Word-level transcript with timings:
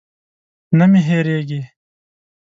نه 0.77 0.85
مې 0.91 1.01
هېرېږي. 1.07 1.61